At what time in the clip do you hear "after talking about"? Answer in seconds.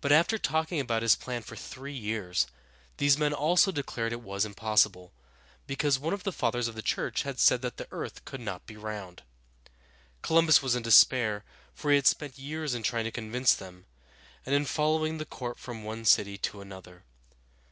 0.12-1.02